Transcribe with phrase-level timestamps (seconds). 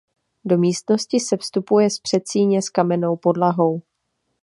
[0.45, 3.81] Do místnosti se vstupuje z předsíně s kamennou podlahou.